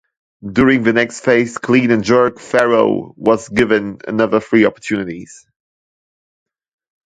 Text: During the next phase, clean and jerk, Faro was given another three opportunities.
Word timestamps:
During 0.43 0.81
the 0.81 0.93
next 0.93 1.19
phase, 1.19 1.59
clean 1.59 1.91
and 1.91 2.03
jerk, 2.03 2.39
Faro 2.39 3.13
was 3.17 3.47
given 3.49 3.99
another 4.07 4.39
three 4.39 4.65
opportunities. 4.65 5.45